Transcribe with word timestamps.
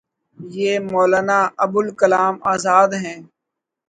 یہ 0.55 0.71
مولانا 0.91 1.39
ابوالکلام 1.63 2.35
آزاد 2.53 2.89
ہیں۔ 3.03 3.19